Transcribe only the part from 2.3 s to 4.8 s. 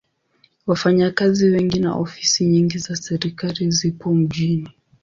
nyingi za serikali zipo mjini.